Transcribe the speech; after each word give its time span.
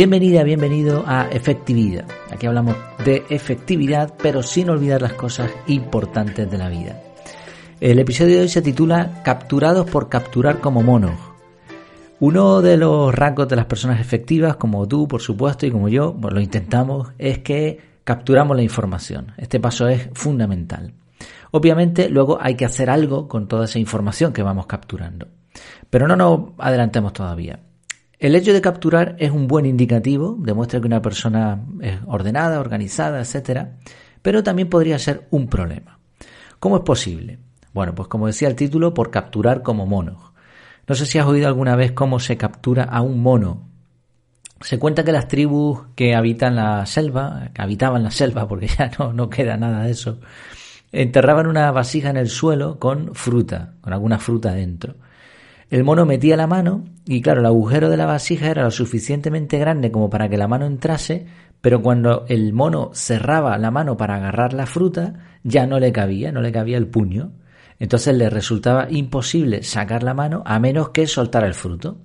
Bienvenida, 0.00 0.44
bienvenido 0.44 1.04
a 1.06 1.28
Efectividad. 1.28 2.06
Aquí 2.30 2.46
hablamos 2.46 2.74
de 3.04 3.22
efectividad, 3.28 4.14
pero 4.22 4.42
sin 4.42 4.70
olvidar 4.70 5.02
las 5.02 5.12
cosas 5.12 5.50
importantes 5.66 6.50
de 6.50 6.56
la 6.56 6.70
vida. 6.70 6.98
El 7.82 7.98
episodio 7.98 8.36
de 8.36 8.40
hoy 8.40 8.48
se 8.48 8.62
titula 8.62 9.20
Capturados 9.22 9.90
por 9.90 10.08
capturar 10.08 10.58
como 10.58 10.82
monos. 10.82 11.20
Uno 12.18 12.62
de 12.62 12.78
los 12.78 13.14
rasgos 13.14 13.46
de 13.48 13.56
las 13.56 13.66
personas 13.66 14.00
efectivas, 14.00 14.56
como 14.56 14.88
tú, 14.88 15.06
por 15.06 15.20
supuesto, 15.20 15.66
y 15.66 15.70
como 15.70 15.90
yo, 15.90 16.16
pues 16.18 16.32
lo 16.32 16.40
intentamos, 16.40 17.08
es 17.18 17.40
que 17.40 17.78
capturamos 18.02 18.56
la 18.56 18.62
información. 18.62 19.34
Este 19.36 19.60
paso 19.60 19.86
es 19.86 20.08
fundamental. 20.14 20.94
Obviamente, 21.50 22.08
luego 22.08 22.38
hay 22.40 22.54
que 22.54 22.64
hacer 22.64 22.88
algo 22.88 23.28
con 23.28 23.48
toda 23.48 23.66
esa 23.66 23.78
información 23.78 24.32
que 24.32 24.42
vamos 24.42 24.64
capturando. 24.64 25.28
Pero 25.90 26.08
no 26.08 26.16
nos 26.16 26.40
adelantemos 26.56 27.12
todavía. 27.12 27.60
El 28.20 28.34
hecho 28.34 28.52
de 28.52 28.60
capturar 28.60 29.16
es 29.18 29.30
un 29.30 29.48
buen 29.48 29.64
indicativo, 29.64 30.36
demuestra 30.40 30.78
que 30.78 30.86
una 30.86 31.00
persona 31.00 31.64
es 31.80 31.98
ordenada, 32.06 32.60
organizada, 32.60 33.22
etc. 33.22 33.68
Pero 34.20 34.42
también 34.42 34.68
podría 34.68 34.98
ser 34.98 35.26
un 35.30 35.48
problema. 35.48 35.98
¿Cómo 36.58 36.76
es 36.76 36.82
posible? 36.82 37.38
Bueno, 37.72 37.94
pues 37.94 38.08
como 38.08 38.26
decía 38.26 38.48
el 38.48 38.56
título, 38.56 38.92
por 38.92 39.10
capturar 39.10 39.62
como 39.62 39.86
monos. 39.86 40.18
No 40.86 40.94
sé 40.94 41.06
si 41.06 41.18
has 41.18 41.24
oído 41.24 41.48
alguna 41.48 41.76
vez 41.76 41.92
cómo 41.92 42.20
se 42.20 42.36
captura 42.36 42.84
a 42.84 43.00
un 43.00 43.22
mono. 43.22 43.66
Se 44.60 44.78
cuenta 44.78 45.02
que 45.02 45.12
las 45.12 45.26
tribus 45.26 45.86
que 45.94 46.14
habitan 46.14 46.56
la 46.56 46.84
selva, 46.84 47.48
que 47.54 47.62
habitaban 47.62 48.02
la 48.02 48.10
selva, 48.10 48.46
porque 48.46 48.66
ya 48.66 48.90
no, 48.98 49.14
no 49.14 49.30
queda 49.30 49.56
nada 49.56 49.84
de 49.84 49.92
eso, 49.92 50.20
enterraban 50.92 51.46
una 51.46 51.70
vasija 51.70 52.10
en 52.10 52.18
el 52.18 52.28
suelo 52.28 52.78
con 52.78 53.14
fruta, 53.14 53.76
con 53.80 53.94
alguna 53.94 54.18
fruta 54.18 54.52
dentro. 54.52 54.96
El 55.70 55.84
mono 55.84 56.04
metía 56.04 56.36
la 56.36 56.48
mano 56.48 56.84
y 57.06 57.22
claro, 57.22 57.40
el 57.40 57.46
agujero 57.46 57.88
de 57.90 57.96
la 57.96 58.06
vasija 58.06 58.50
era 58.50 58.64
lo 58.64 58.72
suficientemente 58.72 59.56
grande 59.56 59.92
como 59.92 60.10
para 60.10 60.28
que 60.28 60.36
la 60.36 60.48
mano 60.48 60.66
entrase, 60.66 61.26
pero 61.60 61.80
cuando 61.80 62.24
el 62.28 62.52
mono 62.52 62.90
cerraba 62.92 63.56
la 63.56 63.70
mano 63.70 63.96
para 63.96 64.16
agarrar 64.16 64.52
la 64.52 64.66
fruta, 64.66 65.14
ya 65.44 65.68
no 65.68 65.78
le 65.78 65.92
cabía, 65.92 66.32
no 66.32 66.40
le 66.40 66.50
cabía 66.50 66.76
el 66.76 66.88
puño. 66.88 67.30
Entonces 67.78 68.16
le 68.16 68.28
resultaba 68.28 68.88
imposible 68.90 69.62
sacar 69.62 70.02
la 70.02 70.12
mano 70.12 70.42
a 70.44 70.58
menos 70.58 70.88
que 70.88 71.06
soltar 71.06 71.44
el 71.44 71.54
fruto. 71.54 71.98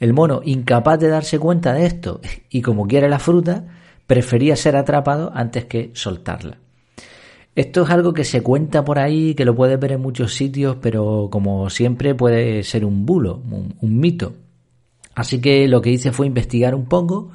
El 0.00 0.14
mono, 0.14 0.40
incapaz 0.42 0.98
de 0.98 1.08
darse 1.08 1.38
cuenta 1.38 1.74
de 1.74 1.84
esto 1.84 2.20
y 2.48 2.62
como 2.62 2.86
quiere 2.86 3.10
la 3.10 3.18
fruta, 3.18 3.66
prefería 4.06 4.56
ser 4.56 4.74
atrapado 4.74 5.32
antes 5.34 5.66
que 5.66 5.90
soltarla. 5.92 6.58
Esto 7.56 7.84
es 7.84 7.90
algo 7.90 8.12
que 8.12 8.24
se 8.24 8.42
cuenta 8.42 8.84
por 8.84 8.98
ahí, 8.98 9.34
que 9.34 9.46
lo 9.46 9.56
puedes 9.56 9.80
ver 9.80 9.92
en 9.92 10.02
muchos 10.02 10.34
sitios, 10.34 10.76
pero 10.82 11.28
como 11.32 11.70
siempre 11.70 12.14
puede 12.14 12.62
ser 12.62 12.84
un 12.84 13.06
bulo, 13.06 13.42
un, 13.80 13.98
mito. 13.98 14.34
Así 15.14 15.40
que 15.40 15.66
lo 15.66 15.80
que 15.80 15.88
hice 15.88 16.12
fue 16.12 16.26
investigar 16.26 16.74
un 16.74 16.84
poco 16.84 17.30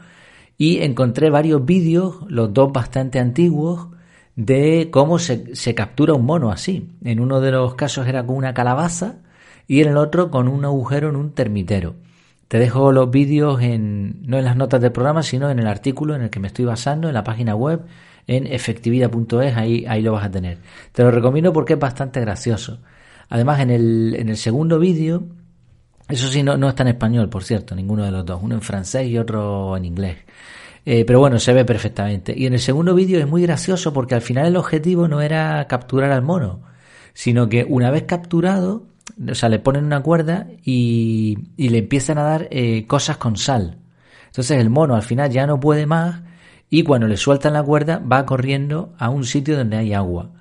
y 0.59 0.77
encontré 0.81 1.31
varios 1.31 1.65
vídeos, 1.65 2.17
los 2.27 2.53
dos 2.53 2.71
bastante 2.71 3.17
antiguos, 3.17 3.87
de 4.35 4.89
cómo 4.91 5.17
se, 5.17 5.55
se, 5.55 5.73
captura 5.73 6.13
un 6.13 6.23
mono 6.23 6.51
así. 6.51 6.91
En 7.03 7.19
uno 7.19 7.41
de 7.41 7.51
los 7.51 7.73
casos 7.73 8.07
era 8.07 8.23
con 8.23 8.35
una 8.35 8.53
calabaza 8.53 9.15
y 9.65 9.81
en 9.81 9.89
el 9.89 9.97
otro 9.97 10.29
con 10.29 10.47
un 10.47 10.63
agujero 10.65 11.09
en 11.09 11.15
un 11.15 11.31
termitero. 11.31 11.95
Te 12.47 12.59
dejo 12.59 12.91
los 12.91 13.09
vídeos 13.09 13.59
en, 13.61 14.21
no 14.27 14.37
en 14.37 14.45
las 14.45 14.55
notas 14.55 14.81
del 14.81 14.91
programa, 14.91 15.23
sino 15.23 15.49
en 15.49 15.57
el 15.57 15.65
artículo 15.65 16.13
en 16.13 16.21
el 16.21 16.29
que 16.29 16.39
me 16.39 16.47
estoy 16.47 16.65
basando, 16.65 17.07
en 17.07 17.15
la 17.15 17.23
página 17.23 17.55
web 17.55 17.87
en 18.27 18.47
efectividad.es, 18.47 19.55
ahí, 19.55 19.85
ahí 19.87 20.01
lo 20.01 20.13
vas 20.13 20.25
a 20.25 20.31
tener. 20.31 20.57
Te 20.91 21.03
lo 21.03 21.11
recomiendo 21.11 21.53
porque 21.53 21.73
es 21.73 21.79
bastante 21.79 22.19
gracioso. 22.21 22.79
Además, 23.29 23.61
en 23.61 23.69
el, 23.69 24.15
en 24.17 24.29
el 24.29 24.37
segundo 24.37 24.79
vídeo, 24.79 25.23
eso 26.09 26.27
sí, 26.27 26.43
no, 26.43 26.57
no 26.57 26.69
está 26.69 26.83
en 26.83 26.89
español, 26.89 27.29
por 27.29 27.43
cierto, 27.43 27.75
ninguno 27.75 28.03
de 28.03 28.11
los 28.11 28.25
dos, 28.25 28.41
uno 28.43 28.55
en 28.55 28.61
francés 28.61 29.07
y 29.07 29.17
otro 29.17 29.77
en 29.77 29.85
inglés. 29.85 30.17
Eh, 30.85 31.05
pero 31.05 31.19
bueno, 31.19 31.39
se 31.39 31.53
ve 31.53 31.63
perfectamente. 31.63 32.33
Y 32.35 32.45
en 32.45 32.53
el 32.53 32.59
segundo 32.59 32.93
vídeo 32.95 33.19
es 33.19 33.27
muy 33.27 33.43
gracioso 33.43 33.93
porque 33.93 34.15
al 34.15 34.21
final 34.21 34.47
el 34.47 34.57
objetivo 34.57 35.07
no 35.07 35.21
era 35.21 35.65
capturar 35.67 36.11
al 36.11 36.21
mono, 36.21 36.61
sino 37.13 37.49
que 37.49 37.65
una 37.67 37.91
vez 37.91 38.03
capturado, 38.03 38.87
o 39.29 39.35
sea, 39.35 39.49
le 39.49 39.59
ponen 39.59 39.85
una 39.85 40.01
cuerda 40.01 40.47
y, 40.63 41.37
y 41.55 41.69
le 41.69 41.79
empiezan 41.79 42.17
a 42.17 42.23
dar 42.23 42.47
eh, 42.51 42.85
cosas 42.87 43.17
con 43.17 43.37
sal. 43.37 43.77
Entonces 44.27 44.59
el 44.59 44.69
mono 44.69 44.95
al 44.95 45.03
final 45.03 45.29
ya 45.29 45.45
no 45.45 45.59
puede 45.59 45.85
más 45.85 46.21
y 46.73 46.83
cuando 46.83 47.05
le 47.05 47.17
sueltan 47.17 47.53
la 47.53 47.61
cuerda 47.61 47.99
va 47.99 48.25
corriendo 48.25 48.93
a 48.97 49.09
un 49.09 49.25
sitio 49.25 49.57
donde 49.57 49.75
hay 49.75 49.93
agua. 49.93 50.31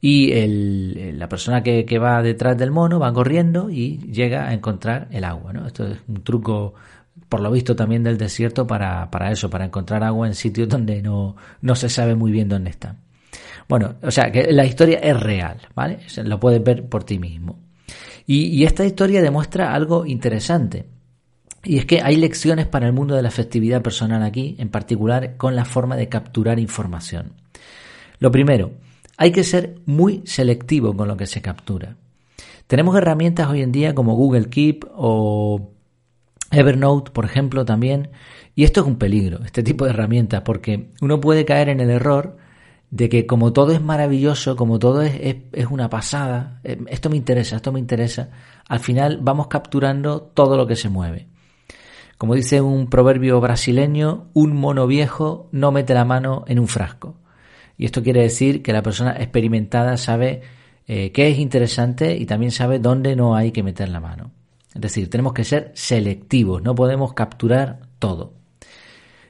Y 0.00 0.32
el, 0.32 1.18
la 1.18 1.28
persona 1.28 1.62
que, 1.64 1.84
que, 1.84 1.98
va 1.98 2.22
detrás 2.22 2.56
del 2.56 2.70
mono 2.70 3.00
va 3.00 3.12
corriendo 3.12 3.68
y 3.68 3.98
llega 3.98 4.46
a 4.48 4.54
encontrar 4.54 5.08
el 5.10 5.24
agua. 5.24 5.52
¿no? 5.52 5.66
Esto 5.66 5.86
es 5.88 5.98
un 6.06 6.22
truco, 6.22 6.74
por 7.28 7.40
lo 7.40 7.50
visto, 7.50 7.74
también 7.74 8.04
del 8.04 8.16
desierto 8.16 8.64
para, 8.64 9.10
para 9.10 9.32
eso, 9.32 9.50
para 9.50 9.64
encontrar 9.64 10.04
agua 10.04 10.28
en 10.28 10.34
sitios 10.36 10.68
donde 10.68 11.02
no, 11.02 11.34
no 11.60 11.74
se 11.74 11.88
sabe 11.88 12.14
muy 12.14 12.30
bien 12.30 12.48
dónde 12.48 12.70
está. 12.70 12.96
Bueno, 13.68 13.96
o 14.02 14.10
sea, 14.12 14.30
que 14.30 14.52
la 14.52 14.64
historia 14.64 15.00
es 15.00 15.18
real, 15.18 15.58
¿vale? 15.74 15.98
Lo 16.24 16.38
puedes 16.38 16.62
ver 16.62 16.88
por 16.88 17.02
ti 17.02 17.18
mismo. 17.18 17.58
Y, 18.24 18.46
y 18.46 18.64
esta 18.64 18.84
historia 18.84 19.20
demuestra 19.20 19.74
algo 19.74 20.06
interesante. 20.06 20.86
Y 21.64 21.78
es 21.78 21.86
que 21.86 22.00
hay 22.02 22.16
lecciones 22.16 22.66
para 22.66 22.86
el 22.86 22.92
mundo 22.92 23.14
de 23.14 23.22
la 23.22 23.28
efectividad 23.28 23.82
personal 23.82 24.22
aquí, 24.22 24.56
en 24.58 24.68
particular 24.68 25.36
con 25.36 25.54
la 25.54 25.64
forma 25.64 25.96
de 25.96 26.08
capturar 26.08 26.58
información. 26.58 27.34
Lo 28.18 28.30
primero, 28.30 28.72
hay 29.16 29.30
que 29.30 29.44
ser 29.44 29.76
muy 29.86 30.22
selectivo 30.24 30.96
con 30.96 31.08
lo 31.08 31.16
que 31.16 31.26
se 31.26 31.40
captura. 31.40 31.96
Tenemos 32.66 32.96
herramientas 32.96 33.48
hoy 33.48 33.62
en 33.62 33.70
día 33.70 33.94
como 33.94 34.14
Google 34.14 34.48
Keep 34.48 34.86
o 34.94 35.72
Evernote, 36.50 37.10
por 37.12 37.24
ejemplo, 37.24 37.64
también. 37.64 38.10
Y 38.54 38.64
esto 38.64 38.80
es 38.80 38.86
un 38.86 38.96
peligro, 38.96 39.40
este 39.44 39.62
tipo 39.62 39.84
de 39.84 39.90
herramientas, 39.90 40.42
porque 40.42 40.90
uno 41.00 41.20
puede 41.20 41.44
caer 41.44 41.68
en 41.68 41.80
el 41.80 41.90
error 41.90 42.36
de 42.90 43.08
que 43.08 43.26
como 43.26 43.52
todo 43.52 43.72
es 43.72 43.80
maravilloso, 43.80 44.54
como 44.56 44.78
todo 44.78 45.00
es, 45.02 45.14
es, 45.20 45.36
es, 45.52 45.66
una 45.66 45.88
pasada, 45.88 46.60
eh, 46.62 46.78
esto 46.88 47.08
me 47.08 47.16
interesa, 47.16 47.56
esto 47.56 47.72
me 47.72 47.80
interesa, 47.80 48.28
al 48.68 48.80
final 48.80 49.18
vamos 49.22 49.46
capturando 49.46 50.20
todo 50.20 50.58
lo 50.58 50.66
que 50.66 50.76
se 50.76 50.90
mueve. 50.90 51.31
Como 52.22 52.36
dice 52.36 52.60
un 52.60 52.86
proverbio 52.86 53.40
brasileño, 53.40 54.30
un 54.32 54.54
mono 54.54 54.86
viejo 54.86 55.48
no 55.50 55.72
mete 55.72 55.92
la 55.92 56.04
mano 56.04 56.44
en 56.46 56.60
un 56.60 56.68
frasco. 56.68 57.16
Y 57.76 57.84
esto 57.84 58.00
quiere 58.04 58.22
decir 58.22 58.62
que 58.62 58.72
la 58.72 58.80
persona 58.80 59.16
experimentada 59.18 59.96
sabe 59.96 60.42
eh, 60.86 61.10
qué 61.10 61.30
es 61.30 61.40
interesante 61.40 62.16
y 62.16 62.24
también 62.24 62.52
sabe 62.52 62.78
dónde 62.78 63.16
no 63.16 63.34
hay 63.34 63.50
que 63.50 63.64
meter 63.64 63.88
la 63.88 63.98
mano. 63.98 64.30
Es 64.72 64.80
decir, 64.80 65.10
tenemos 65.10 65.32
que 65.32 65.42
ser 65.42 65.72
selectivos, 65.74 66.62
no 66.62 66.76
podemos 66.76 67.12
capturar 67.12 67.80
todo. 67.98 68.34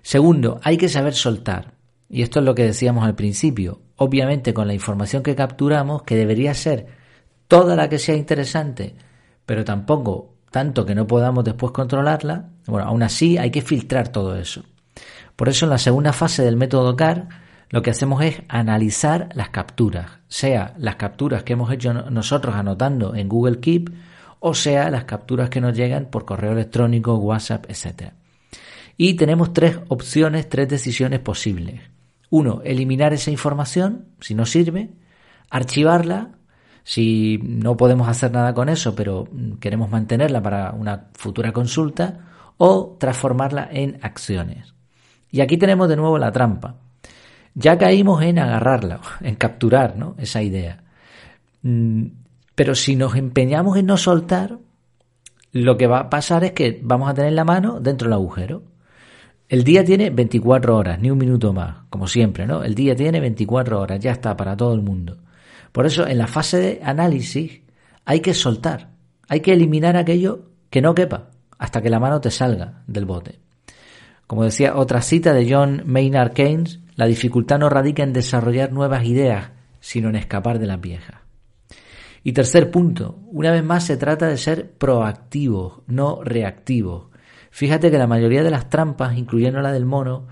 Segundo, 0.02 0.60
hay 0.62 0.76
que 0.76 0.90
saber 0.90 1.14
soltar. 1.14 1.72
Y 2.10 2.20
esto 2.20 2.40
es 2.40 2.44
lo 2.44 2.54
que 2.54 2.64
decíamos 2.64 3.06
al 3.06 3.14
principio. 3.14 3.80
Obviamente 3.96 4.52
con 4.52 4.66
la 4.66 4.74
información 4.74 5.22
que 5.22 5.34
capturamos, 5.34 6.02
que 6.02 6.16
debería 6.16 6.52
ser 6.52 6.88
toda 7.48 7.74
la 7.74 7.88
que 7.88 7.98
sea 7.98 8.16
interesante, 8.16 8.94
pero 9.46 9.64
tampoco 9.64 10.31
tanto 10.52 10.86
que 10.86 10.94
no 10.94 11.08
podamos 11.08 11.44
después 11.44 11.72
controlarla, 11.72 12.50
bueno, 12.66 12.86
aún 12.86 13.02
así 13.02 13.38
hay 13.38 13.50
que 13.50 13.62
filtrar 13.62 14.08
todo 14.08 14.36
eso. 14.36 14.62
Por 15.34 15.48
eso 15.48 15.66
en 15.66 15.70
la 15.70 15.78
segunda 15.78 16.12
fase 16.12 16.44
del 16.44 16.56
método 16.56 16.94
CAR 16.94 17.28
lo 17.70 17.80
que 17.82 17.90
hacemos 17.90 18.22
es 18.22 18.42
analizar 18.48 19.30
las 19.34 19.48
capturas, 19.48 20.20
sea 20.28 20.74
las 20.76 20.96
capturas 20.96 21.42
que 21.42 21.54
hemos 21.54 21.72
hecho 21.72 21.94
nosotros 21.94 22.54
anotando 22.54 23.14
en 23.14 23.28
Google 23.28 23.60
Keep 23.60 23.90
o 24.40 24.54
sea 24.54 24.90
las 24.90 25.04
capturas 25.04 25.48
que 25.48 25.60
nos 25.60 25.74
llegan 25.74 26.06
por 26.06 26.24
correo 26.24 26.52
electrónico, 26.52 27.14
WhatsApp, 27.14 27.64
etc. 27.68 28.12
Y 28.96 29.14
tenemos 29.14 29.52
tres 29.52 29.78
opciones, 29.88 30.48
tres 30.48 30.68
decisiones 30.68 31.20
posibles. 31.20 31.80
Uno, 32.28 32.60
eliminar 32.64 33.12
esa 33.14 33.30
información 33.30 34.08
si 34.20 34.34
no 34.34 34.44
sirve, 34.44 34.90
archivarla 35.48 36.32
si 36.84 37.38
no 37.42 37.76
podemos 37.76 38.08
hacer 38.08 38.32
nada 38.32 38.54
con 38.54 38.68
eso, 38.68 38.94
pero 38.94 39.28
queremos 39.60 39.90
mantenerla 39.90 40.42
para 40.42 40.72
una 40.72 41.08
futura 41.14 41.52
consulta, 41.52 42.32
o 42.64 42.96
transformarla 42.98 43.68
en 43.72 43.98
acciones. 44.02 44.72
Y 45.32 45.40
aquí 45.40 45.56
tenemos 45.56 45.88
de 45.88 45.96
nuevo 45.96 46.16
la 46.16 46.30
trampa. 46.30 46.76
Ya 47.54 47.76
caímos 47.76 48.22
en 48.22 48.38
agarrarla, 48.38 49.00
en 49.20 49.34
capturar 49.34 49.96
¿no? 49.96 50.14
esa 50.18 50.42
idea. 50.42 50.82
Mm, 51.62 52.04
pero 52.54 52.76
si 52.76 52.94
nos 52.94 53.16
empeñamos 53.16 53.76
en 53.76 53.86
no 53.86 53.96
soltar, 53.96 54.58
lo 55.50 55.76
que 55.76 55.88
va 55.88 56.00
a 56.00 56.10
pasar 56.10 56.44
es 56.44 56.52
que 56.52 56.80
vamos 56.82 57.10
a 57.10 57.14
tener 57.14 57.32
la 57.32 57.44
mano 57.44 57.80
dentro 57.80 58.06
del 58.06 58.14
agujero. 58.14 58.62
El 59.48 59.64
día 59.64 59.84
tiene 59.84 60.10
24 60.10 60.76
horas, 60.76 61.00
ni 61.00 61.10
un 61.10 61.18
minuto 61.18 61.52
más, 61.52 61.78
como 61.90 62.06
siempre, 62.06 62.46
¿no? 62.46 62.62
El 62.62 62.74
día 62.74 62.94
tiene 62.94 63.20
24 63.20 63.80
horas, 63.80 64.00
ya 64.00 64.12
está 64.12 64.36
para 64.36 64.56
todo 64.56 64.72
el 64.72 64.82
mundo. 64.82 65.18
Por 65.72 65.86
eso, 65.86 66.06
en 66.06 66.18
la 66.18 66.26
fase 66.26 66.58
de 66.58 66.80
análisis 66.84 67.62
hay 68.04 68.20
que 68.20 68.34
soltar, 68.34 68.90
hay 69.28 69.40
que 69.40 69.52
eliminar 69.52 69.96
aquello 69.96 70.50
que 70.70 70.82
no 70.82 70.94
quepa 70.94 71.30
hasta 71.58 71.80
que 71.80 71.90
la 71.90 72.00
mano 72.00 72.20
te 72.20 72.30
salga 72.30 72.82
del 72.86 73.06
bote. 73.06 73.40
Como 74.26 74.44
decía 74.44 74.76
otra 74.76 75.02
cita 75.02 75.32
de 75.32 75.52
John 75.52 75.82
Maynard 75.86 76.32
Keynes, 76.32 76.80
la 76.96 77.06
dificultad 77.06 77.58
no 77.58 77.68
radica 77.68 78.02
en 78.02 78.12
desarrollar 78.12 78.72
nuevas 78.72 79.04
ideas, 79.04 79.50
sino 79.80 80.08
en 80.08 80.16
escapar 80.16 80.58
de 80.58 80.66
las 80.66 80.80
viejas. 80.80 81.16
Y 82.24 82.32
tercer 82.32 82.70
punto, 82.70 83.18
una 83.30 83.50
vez 83.50 83.64
más 83.64 83.84
se 83.84 83.96
trata 83.96 84.28
de 84.28 84.36
ser 84.36 84.72
proactivos, 84.72 85.82
no 85.86 86.22
reactivos. 86.22 87.06
Fíjate 87.50 87.90
que 87.90 87.98
la 87.98 88.06
mayoría 88.06 88.42
de 88.42 88.50
las 88.50 88.68
trampas, 88.68 89.16
incluyendo 89.16 89.60
la 89.60 89.72
del 89.72 89.84
mono, 89.84 90.28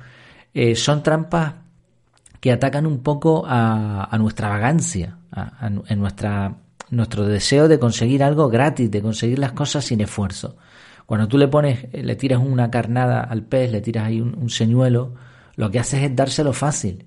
eh, 0.55 0.75
son 0.77 1.03
trampas 1.03 1.55
que 2.41 2.53
atacan 2.53 2.87
un 2.87 3.03
poco 3.03 3.45
a, 3.47 4.17
nuestra 4.19 4.49
vagancia, 4.49 5.19
a, 5.31 5.69
nuestra, 5.69 6.57
nuestro 6.91 7.27
deseo 7.27 7.69
de 7.69 7.79
conseguir 7.79 8.25
algo 8.25 8.49
gratis, 8.49 8.91
de 8.91 9.03
conseguir 9.03 9.39
las 9.39 9.53
cosas 9.53 9.85
sin 9.85 10.01
esfuerzo. 10.01 10.57
Cuando 11.05 11.29
tú 11.29 11.37
le 11.39 11.49
pones, 11.49 11.87
eh, 11.93 12.03
le 12.03 12.17
tiras 12.17 12.41
una 12.41 12.71
carnada 12.71 13.21
al 13.21 13.43
pez, 13.43 13.71
le 13.71 13.81
tiras 13.81 14.07
ahí 14.07 14.21
un, 14.21 14.49
señuelo, 14.49 15.15
lo 15.57 15.71
que 15.71 15.79
haces 15.79 16.03
es 16.03 16.17
dárselo 16.17 16.53
fácil. 16.53 17.07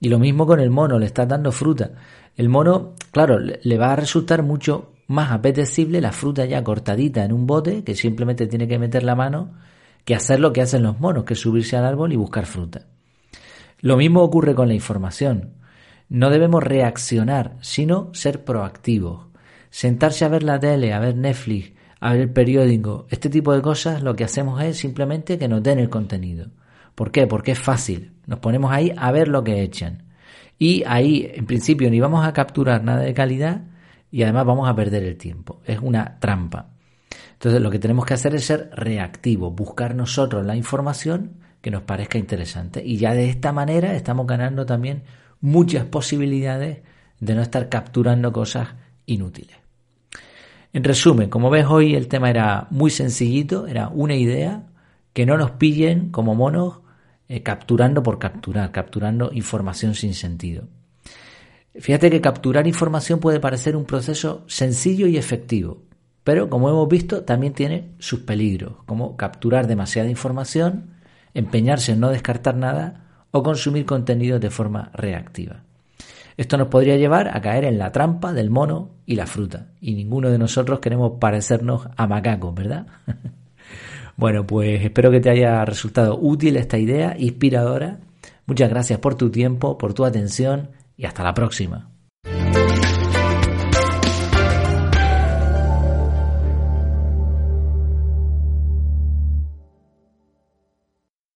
Y 0.00 0.08
lo 0.08 0.18
mismo 0.18 0.46
con 0.46 0.60
el 0.60 0.70
mono, 0.70 0.98
le 0.98 1.06
estás 1.06 1.28
dando 1.28 1.50
fruta. 1.50 1.92
El 2.36 2.48
mono, 2.48 2.94
claro, 3.10 3.38
le 3.38 3.78
va 3.78 3.92
a 3.92 3.96
resultar 3.96 4.42
mucho 4.42 4.92
más 5.06 5.30
apetecible 5.32 6.00
la 6.00 6.12
fruta 6.12 6.44
ya 6.44 6.62
cortadita 6.62 7.24
en 7.24 7.32
un 7.32 7.46
bote, 7.46 7.82
que 7.84 7.94
simplemente 7.94 8.46
tiene 8.46 8.68
que 8.68 8.78
meter 8.78 9.02
la 9.02 9.14
mano, 9.14 9.54
que 10.04 10.14
hacer 10.14 10.40
lo 10.40 10.52
que 10.52 10.60
hacen 10.60 10.82
los 10.82 11.00
monos, 11.00 11.24
que 11.24 11.34
es 11.34 11.40
subirse 11.40 11.76
al 11.76 11.86
árbol 11.86 12.12
y 12.12 12.16
buscar 12.16 12.44
fruta. 12.44 12.86
Lo 13.80 13.96
mismo 13.96 14.22
ocurre 14.22 14.54
con 14.54 14.68
la 14.68 14.74
información. 14.74 15.54
No 16.08 16.30
debemos 16.30 16.62
reaccionar, 16.62 17.56
sino 17.60 18.12
ser 18.12 18.44
proactivos. 18.44 19.26
Sentarse 19.70 20.24
a 20.24 20.28
ver 20.28 20.42
la 20.42 20.58
tele, 20.58 20.92
a 20.92 20.98
ver 20.98 21.16
Netflix, 21.16 21.72
a 22.00 22.12
ver 22.12 22.22
el 22.22 22.30
periódico, 22.30 23.06
este 23.10 23.28
tipo 23.28 23.52
de 23.54 23.62
cosas, 23.62 24.02
lo 24.02 24.16
que 24.16 24.24
hacemos 24.24 24.62
es 24.62 24.78
simplemente 24.78 25.38
que 25.38 25.48
nos 25.48 25.62
den 25.62 25.78
el 25.78 25.90
contenido. 25.90 26.48
¿Por 26.94 27.12
qué? 27.12 27.26
Porque 27.26 27.52
es 27.52 27.58
fácil. 27.58 28.12
Nos 28.26 28.40
ponemos 28.40 28.72
ahí 28.72 28.92
a 28.96 29.12
ver 29.12 29.28
lo 29.28 29.44
que 29.44 29.62
echan. 29.62 30.04
Y 30.58 30.82
ahí, 30.84 31.30
en 31.32 31.46
principio, 31.46 31.90
ni 31.90 32.00
vamos 32.00 32.26
a 32.26 32.32
capturar 32.32 32.82
nada 32.82 33.02
de 33.02 33.14
calidad 33.14 33.62
y 34.10 34.22
además 34.22 34.46
vamos 34.46 34.68
a 34.68 34.74
perder 34.74 35.04
el 35.04 35.16
tiempo. 35.16 35.60
Es 35.64 35.78
una 35.78 36.18
trampa. 36.18 36.70
Entonces, 37.34 37.60
lo 37.60 37.70
que 37.70 37.78
tenemos 37.78 38.04
que 38.04 38.14
hacer 38.14 38.34
es 38.34 38.46
ser 38.46 38.70
reactivos, 38.72 39.54
buscar 39.54 39.94
nosotros 39.94 40.44
la 40.44 40.56
información 40.56 41.34
que 41.60 41.70
nos 41.70 41.82
parezca 41.82 42.18
interesante. 42.18 42.82
Y 42.84 42.96
ya 42.96 43.14
de 43.14 43.28
esta 43.28 43.52
manera 43.52 43.94
estamos 43.94 44.26
ganando 44.26 44.66
también 44.66 45.02
muchas 45.40 45.84
posibilidades 45.86 46.78
de 47.20 47.34
no 47.34 47.42
estar 47.42 47.68
capturando 47.68 48.32
cosas 48.32 48.68
inútiles. 49.06 49.56
En 50.72 50.84
resumen, 50.84 51.30
como 51.30 51.50
ves 51.50 51.66
hoy 51.66 51.94
el 51.94 52.08
tema 52.08 52.30
era 52.30 52.66
muy 52.70 52.90
sencillito, 52.90 53.66
era 53.66 53.88
una 53.88 54.14
idea, 54.14 54.66
que 55.12 55.26
no 55.26 55.36
nos 55.36 55.52
pillen 55.52 56.10
como 56.10 56.34
monos 56.34 56.80
eh, 57.28 57.42
capturando 57.42 58.02
por 58.02 58.18
capturar, 58.18 58.70
capturando 58.70 59.30
información 59.32 59.94
sin 59.94 60.14
sentido. 60.14 60.68
Fíjate 61.74 62.10
que 62.10 62.20
capturar 62.20 62.66
información 62.66 63.20
puede 63.20 63.40
parecer 63.40 63.76
un 63.76 63.84
proceso 63.84 64.44
sencillo 64.46 65.06
y 65.06 65.16
efectivo, 65.16 65.82
pero 66.24 66.50
como 66.50 66.68
hemos 66.68 66.88
visto 66.88 67.24
también 67.24 67.52
tiene 67.52 67.94
sus 67.98 68.20
peligros, 68.20 68.76
como 68.84 69.16
capturar 69.16 69.66
demasiada 69.66 70.10
información, 70.10 70.97
empeñarse 71.34 71.92
en 71.92 72.00
no 72.00 72.10
descartar 72.10 72.56
nada 72.56 73.04
o 73.30 73.42
consumir 73.42 73.84
contenido 73.84 74.38
de 74.38 74.50
forma 74.50 74.90
reactiva. 74.94 75.62
Esto 76.36 76.56
nos 76.56 76.68
podría 76.68 76.96
llevar 76.96 77.36
a 77.36 77.40
caer 77.40 77.64
en 77.64 77.78
la 77.78 77.90
trampa 77.90 78.32
del 78.32 78.48
mono 78.48 78.90
y 79.06 79.16
la 79.16 79.26
fruta, 79.26 79.66
y 79.80 79.94
ninguno 79.94 80.30
de 80.30 80.38
nosotros 80.38 80.78
queremos 80.78 81.14
parecernos 81.18 81.88
a 81.96 82.06
macacos, 82.06 82.54
¿verdad? 82.54 82.86
bueno, 84.16 84.46
pues 84.46 84.84
espero 84.84 85.10
que 85.10 85.20
te 85.20 85.30
haya 85.30 85.64
resultado 85.64 86.16
útil 86.16 86.56
esta 86.56 86.78
idea, 86.78 87.16
inspiradora. 87.18 87.98
Muchas 88.46 88.70
gracias 88.70 89.00
por 89.00 89.16
tu 89.16 89.30
tiempo, 89.30 89.76
por 89.78 89.94
tu 89.94 90.04
atención 90.04 90.70
y 90.96 91.06
hasta 91.06 91.24
la 91.24 91.34
próxima. 91.34 91.90